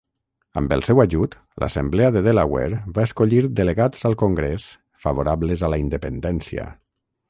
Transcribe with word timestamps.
Amb 0.61 0.71
el 0.77 0.79
seu 0.87 1.01
ajut, 1.03 1.35
l'Assemblea 1.65 2.09
de 2.17 2.25
Delaware 2.29 2.81
va 2.97 3.07
escollir 3.11 3.45
delegats 3.63 4.11
al 4.11 4.19
Congrés 4.27 4.69
favorables 5.09 5.67
a 5.71 5.75
la 5.75 5.85
independència. 5.89 6.73